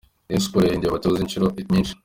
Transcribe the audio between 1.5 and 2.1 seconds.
nyinshi.